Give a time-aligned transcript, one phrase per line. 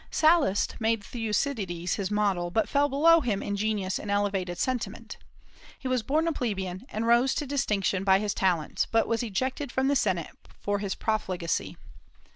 [0.09, 5.19] Sallust made Thucydides his model, but fell below him in genius and elevated sentiment.
[5.77, 9.71] He was born a plebeian, and rose to distinction by his talents, but was ejected
[9.71, 11.77] from the senate for his profligacy.